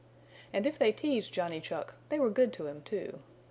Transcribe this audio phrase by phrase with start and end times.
[0.51, 3.19] And if they teased Johnny Chuck they were good to him, too.